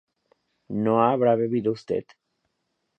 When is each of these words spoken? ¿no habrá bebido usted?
¿no 0.69 1.03
habrá 1.03 1.35
bebido 1.35 1.71
usted? 1.73 2.05